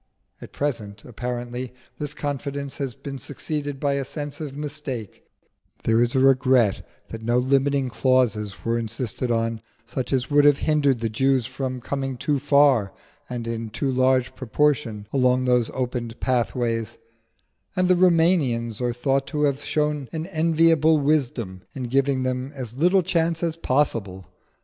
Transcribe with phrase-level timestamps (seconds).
[0.41, 5.27] At present, apparently, this confidence has been succeeded by a sense of mistake:
[5.83, 10.57] there is a regret that no limiting clauses were insisted on, such as would have
[10.57, 12.91] hindered the Jews from coming too far
[13.29, 16.97] and in too large proportion along those opened pathways;
[17.75, 22.73] and the Roumanians are thought to have shown an enviable wisdom in giving them as
[22.75, 24.25] little chance as possible.